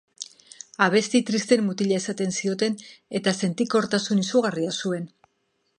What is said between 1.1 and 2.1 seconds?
tristeen mutila